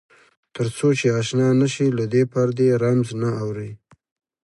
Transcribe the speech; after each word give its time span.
تر 0.55 0.67
څو 0.77 0.87
چې 0.99 1.07
آشنا 1.19 1.47
نه 1.61 1.67
شې 1.73 1.85
له 1.97 2.05
دې 2.13 2.23
پردې 2.33 2.67
رمز 2.83 3.09
نه 3.21 3.29
اورې. 3.41 3.71